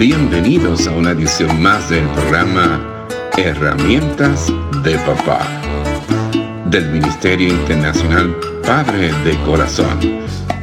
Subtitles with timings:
[0.00, 3.06] Bienvenidos a una edición más del programa
[3.36, 4.50] Herramientas
[4.82, 5.46] de Papá
[6.70, 8.34] del Ministerio Internacional
[8.66, 9.98] Padre de Corazón,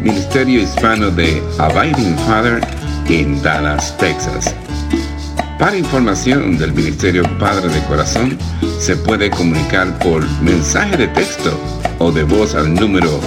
[0.00, 2.66] Ministerio Hispano de Abiding Father
[3.10, 4.54] en Dallas, Texas.
[5.58, 8.38] Para información del Ministerio Padre de Corazón,
[8.78, 11.60] se puede comunicar por mensaje de texto
[11.98, 13.20] o de voz al número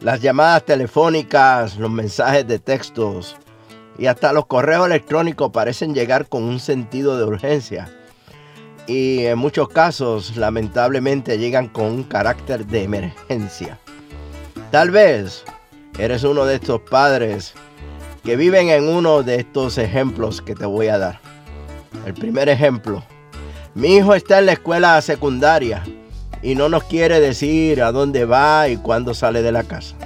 [0.00, 3.36] las llamadas telefónicas, los mensajes de textos
[3.98, 7.90] y hasta los correos electrónicos parecen llegar con un sentido de urgencia.
[8.86, 13.78] Y en muchos casos, lamentablemente, llegan con un carácter de emergencia.
[14.70, 15.44] Tal vez
[15.98, 17.54] eres uno de estos padres
[18.24, 21.20] que viven en uno de estos ejemplos que te voy a dar.
[22.06, 23.04] El primer ejemplo.
[23.74, 25.82] Mi hijo está en la escuela secundaria
[26.42, 29.96] y no nos quiere decir a dónde va y cuándo sale de la casa.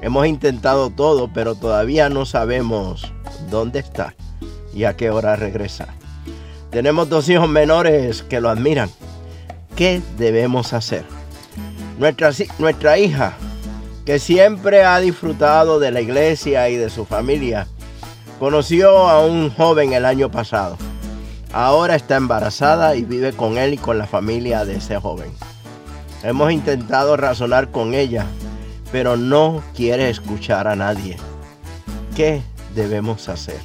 [0.00, 3.13] Hemos intentado todo, pero todavía no sabemos
[3.50, 4.14] dónde está
[4.74, 5.88] y a qué hora regresa.
[6.70, 8.90] Tenemos dos hijos menores que lo admiran.
[9.76, 11.04] ¿Qué debemos hacer?
[11.98, 13.34] Nuestra, nuestra hija,
[14.04, 17.68] que siempre ha disfrutado de la iglesia y de su familia,
[18.38, 20.76] conoció a un joven el año pasado.
[21.52, 25.30] Ahora está embarazada y vive con él y con la familia de ese joven.
[26.24, 28.26] Hemos intentado razonar con ella,
[28.90, 31.16] pero no quiere escuchar a nadie.
[32.16, 32.42] ¿Qué
[32.74, 33.58] debemos hacer?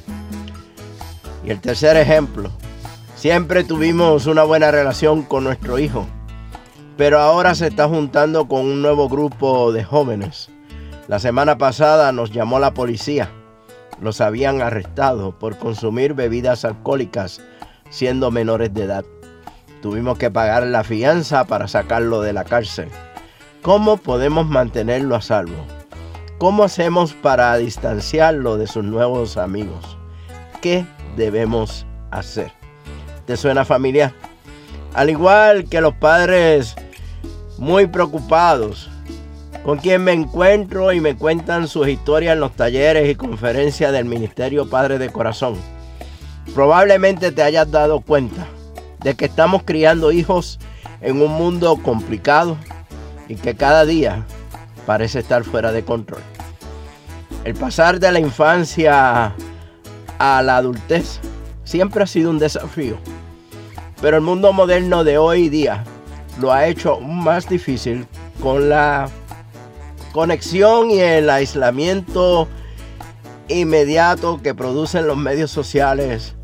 [1.44, 2.50] Y el tercer ejemplo,
[3.14, 6.06] siempre tuvimos una buena relación con nuestro hijo,
[6.96, 10.50] pero ahora se está juntando con un nuevo grupo de jóvenes.
[11.08, 13.30] La semana pasada nos llamó la policía.
[14.00, 17.40] Los habían arrestado por consumir bebidas alcohólicas
[17.90, 19.04] siendo menores de edad.
[19.82, 22.88] Tuvimos que pagar la fianza para sacarlo de la cárcel.
[23.62, 25.79] ¿Cómo podemos mantenerlo a salvo?
[26.40, 29.98] ¿Cómo hacemos para distanciarlo de sus nuevos amigos?
[30.62, 32.50] ¿Qué debemos hacer?
[33.26, 34.14] ¿Te suena familiar?
[34.94, 36.76] Al igual que los padres
[37.58, 38.88] muy preocupados,
[39.66, 44.06] con quien me encuentro y me cuentan sus historias en los talleres y conferencias del
[44.06, 45.56] Ministerio Padre de Corazón.
[46.54, 48.46] Probablemente te hayas dado cuenta
[49.00, 50.58] de que estamos criando hijos
[51.02, 52.56] en un mundo complicado
[53.28, 54.24] y que cada día
[54.90, 56.20] parece estar fuera de control.
[57.44, 59.32] El pasar de la infancia
[60.18, 61.20] a la adultez
[61.62, 62.98] siempre ha sido un desafío,
[64.00, 65.84] pero el mundo moderno de hoy día
[66.40, 68.04] lo ha hecho más difícil
[68.42, 69.08] con la
[70.10, 72.48] conexión y el aislamiento
[73.46, 76.34] inmediato que producen los medios sociales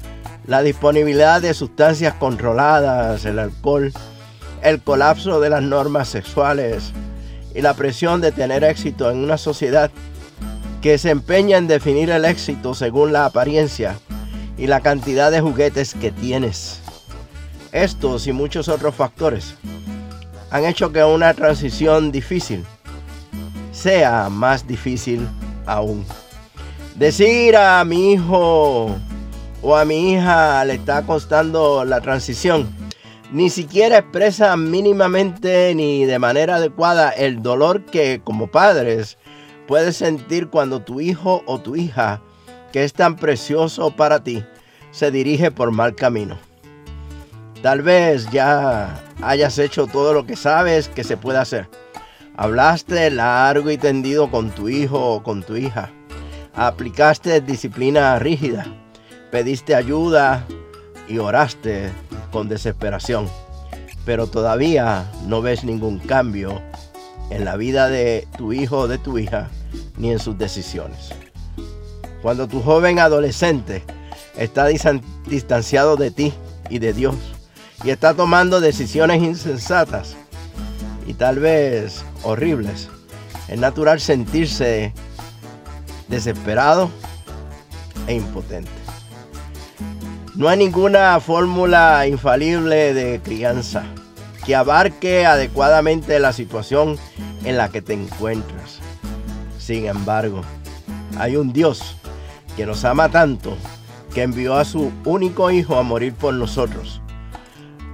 [0.46, 3.92] la disponibilidad de sustancias controladas, el alcohol,
[4.62, 6.92] el colapso de las normas sexuales
[7.56, 9.90] y la presión de tener éxito en una sociedad
[10.82, 13.96] que se empeña en definir el éxito según la apariencia
[14.58, 16.80] y la cantidad de juguetes que tienes.
[17.72, 19.54] Estos y muchos otros factores
[20.50, 22.62] han hecho que una transición difícil
[23.72, 25.26] sea más difícil
[25.64, 26.04] aún.
[26.94, 28.94] Decir a mi hijo,
[29.62, 32.68] o a mi hija le está costando la transición,
[33.32, 39.18] ni siquiera expresa mínimamente ni de manera adecuada el dolor que como padres
[39.66, 42.22] puedes sentir cuando tu hijo o tu hija,
[42.72, 44.44] que es tan precioso para ti,
[44.90, 46.38] se dirige por mal camino.
[47.62, 51.68] Tal vez ya hayas hecho todo lo que sabes que se puede hacer.
[52.36, 55.90] Hablaste largo y tendido con tu hijo o con tu hija.
[56.54, 58.66] Aplicaste disciplina rígida
[59.30, 60.46] pediste ayuda
[61.08, 61.90] y oraste
[62.36, 63.30] con desesperación,
[64.04, 66.60] pero todavía no ves ningún cambio
[67.30, 69.48] en la vida de tu hijo o de tu hija
[69.96, 71.14] ni en sus decisiones.
[72.20, 73.84] Cuando tu joven adolescente
[74.36, 76.34] está distanciado de ti
[76.68, 77.14] y de Dios
[77.82, 80.14] y está tomando decisiones insensatas
[81.06, 82.90] y tal vez horribles,
[83.48, 84.92] es natural sentirse
[86.08, 86.90] desesperado
[88.06, 88.85] e impotente.
[90.36, 93.84] No hay ninguna fórmula infalible de crianza
[94.44, 96.98] que abarque adecuadamente la situación
[97.44, 98.80] en la que te encuentras.
[99.58, 100.42] Sin embargo,
[101.18, 101.96] hay un Dios
[102.54, 103.56] que nos ama tanto
[104.12, 107.00] que envió a su único hijo a morir por nosotros.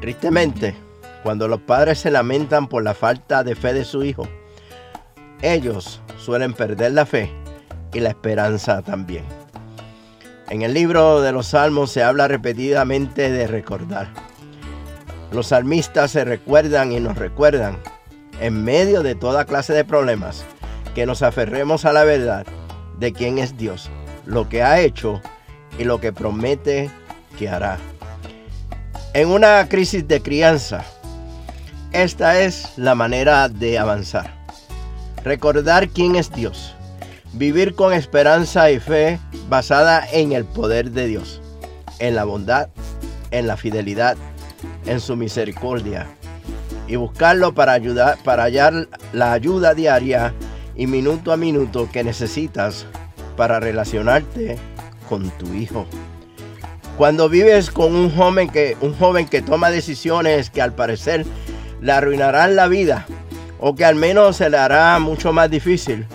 [0.01, 0.75] Tristemente,
[1.23, 4.27] cuando los padres se lamentan por la falta de fe de su hijo,
[5.43, 7.31] ellos suelen perder la fe
[7.93, 9.42] y la esperanza también.
[10.53, 14.09] En el libro de los Salmos se habla repetidamente de recordar.
[15.31, 17.79] Los salmistas se recuerdan y nos recuerdan,
[18.39, 20.45] en medio de toda clase de problemas,
[20.95, 22.45] que nos aferremos a la verdad
[22.99, 23.89] de quién es Dios,
[24.27, 25.23] lo que ha hecho
[25.79, 26.91] y lo que promete
[27.39, 27.79] que hará.
[29.15, 30.85] En una crisis de crianza,
[31.93, 34.31] esta es la manera de avanzar.
[35.25, 36.75] Recordar quién es Dios.
[37.35, 39.19] Vivir con esperanza y fe
[39.49, 41.41] basada en el poder de Dios,
[41.99, 42.69] en la bondad,
[43.31, 44.19] en la fidelidad,
[44.85, 46.07] en su misericordia.
[46.89, 50.35] Y buscarlo para ayudar, para hallar la ayuda diaria
[50.77, 52.85] y minuto a minuto que necesitas
[53.35, 54.59] para relacionarte
[55.09, 55.87] con tu hijo.
[56.99, 61.25] Cuando vives con un joven que, un joven que toma decisiones que al parecer
[61.81, 63.07] le arruinarán la vida
[63.59, 66.07] o que al menos se le hará mucho más difícil,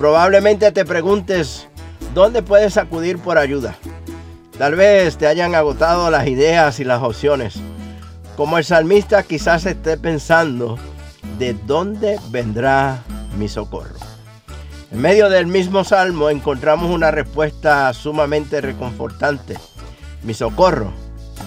[0.00, 1.68] probablemente te preguntes
[2.14, 3.76] dónde puedes acudir por ayuda.
[4.56, 7.56] Tal vez te hayan agotado las ideas y las opciones.
[8.34, 10.78] Como el salmista quizás esté pensando,
[11.38, 13.02] ¿de dónde vendrá
[13.36, 13.94] mi socorro?
[14.90, 19.58] En medio del mismo salmo encontramos una respuesta sumamente reconfortante.
[20.22, 20.94] Mi socorro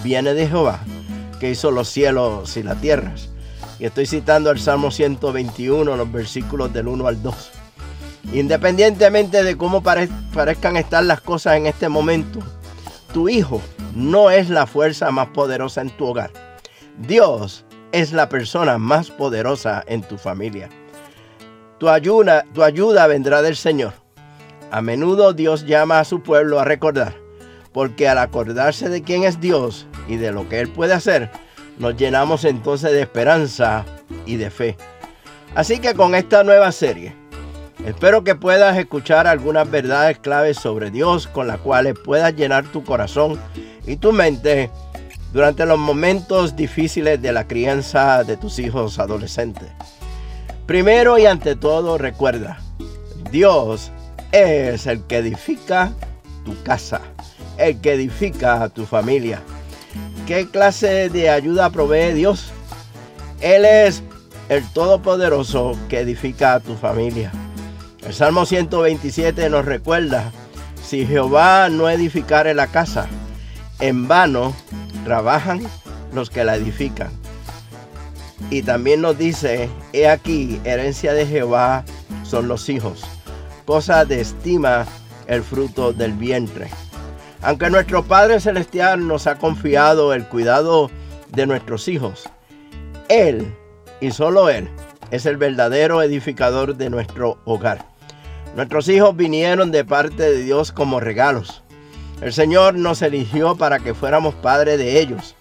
[0.04, 0.78] viene de Jehová,
[1.40, 3.30] que hizo los cielos y las tierras.
[3.80, 7.53] Y estoy citando el Salmo 121, los versículos del 1 al 2.
[8.32, 12.40] Independientemente de cómo parezcan estar las cosas en este momento,
[13.12, 13.60] tu hijo
[13.94, 16.32] no es la fuerza más poderosa en tu hogar.
[16.98, 20.68] Dios es la persona más poderosa en tu familia.
[21.78, 23.92] Tu ayuda, vendrá del Señor.
[24.70, 27.14] A menudo Dios llama a su pueblo a recordar,
[27.72, 31.30] porque al acordarse de quién es Dios y de lo que Él puede hacer,
[31.78, 33.84] nos llenamos entonces de esperanza
[34.26, 34.76] y de fe.
[35.54, 37.14] Así que con esta nueva serie,
[37.84, 42.84] espero que puedas escuchar algunas verdades claves sobre Dios con las cuales puedas llenar tu
[42.84, 43.38] corazón
[43.86, 44.70] y tu mente
[45.32, 49.68] durante los momentos difíciles de la crianza de tus hijos adolescentes.
[50.66, 52.58] Primero y ante todo recuerda,
[53.30, 53.90] Dios
[54.32, 55.92] es el que edifica
[56.44, 57.00] tu casa,
[57.58, 59.42] el que edifica a tu familia.
[60.26, 62.52] ¿Qué clase de ayuda provee Dios?
[63.40, 64.02] Él es
[64.48, 67.30] el Todopoderoso que edifica a tu familia.
[68.06, 70.30] El Salmo 127 nos recuerda,
[70.82, 73.06] si Jehová no edificare la casa,
[73.80, 74.54] en vano
[75.04, 75.62] trabajan
[76.12, 77.10] los que la edifican.
[78.50, 81.84] Y también nos dice, he aquí, herencia de Jehová
[82.24, 83.04] son los hijos,
[83.64, 84.84] cosa de estima
[85.26, 86.68] el fruto del vientre.
[87.40, 90.90] Aunque nuestro Padre Celestial nos ha confiado el cuidado
[91.30, 92.28] de nuestros hijos,
[93.08, 93.56] Él
[94.02, 94.68] y solo Él
[95.10, 97.93] es el verdadero edificador de nuestro hogar.
[98.56, 101.64] Nuestros hijos vinieron de parte de Dios como regalos.
[102.20, 105.34] El Señor nos eligió para que fuéramos padres de ellos.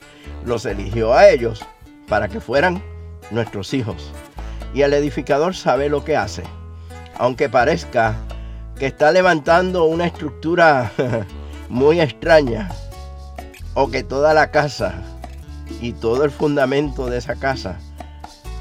[0.45, 1.63] Los eligió a ellos
[2.07, 2.81] para que fueran
[3.29, 4.11] nuestros hijos.
[4.73, 6.41] Y el edificador sabe lo que hace.
[7.19, 8.15] Aunque parezca
[8.79, 10.91] que está levantando una estructura
[11.69, 12.71] muy extraña
[13.75, 14.95] o que toda la casa
[15.81, 17.77] y todo el fundamento de esa casa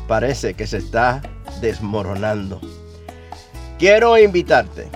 [0.06, 1.23] parece que se está
[1.62, 2.61] desmoronando.
[3.82, 4.86] Quiero invitarte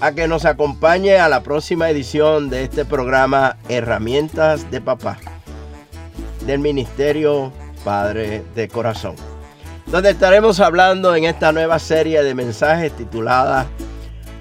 [0.00, 5.18] a que nos acompañe a la próxima edición de este programa Herramientas de Papá
[6.46, 7.52] del Ministerio
[7.84, 9.16] Padre de Corazón,
[9.86, 13.66] donde estaremos hablando en esta nueva serie de mensajes titulada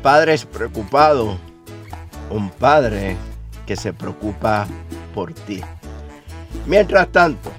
[0.04, 1.36] Padres Preocupados,
[2.30, 3.18] un Padre
[3.66, 4.68] que se preocupa
[5.16, 5.60] por ti.
[6.68, 7.50] Mientras tanto,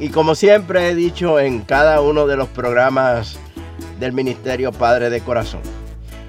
[0.00, 3.38] y como siempre he dicho en cada uno de los programas
[3.98, 5.60] del Ministerio Padre de Corazón,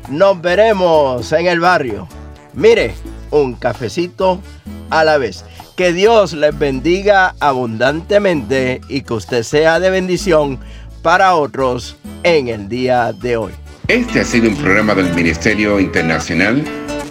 [0.09, 2.07] nos veremos en el barrio.
[2.53, 2.93] Mire,
[3.31, 4.41] un cafecito
[4.89, 5.45] a la vez.
[5.75, 10.59] Que Dios les bendiga abundantemente y que usted sea de bendición
[11.03, 13.51] para otros en el día de hoy.
[13.87, 16.63] Este ha sido un programa del Ministerio Internacional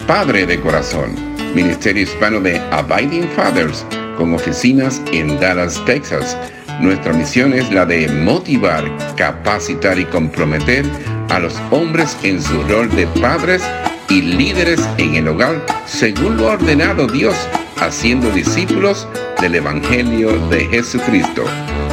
[0.06, 3.86] Padre de Corazón Ministerio Hispano de Abiding Fathers,
[4.18, 6.36] con oficinas en Dallas, Texas.
[6.80, 8.84] Nuestra misión es la de motivar,
[9.16, 10.84] capacitar y comprometer
[11.30, 13.62] a los hombres en su rol de padres
[14.08, 17.36] y líderes en el hogar según lo ordenado Dios,
[17.80, 19.08] haciendo discípulos
[19.40, 21.44] del Evangelio de Jesucristo.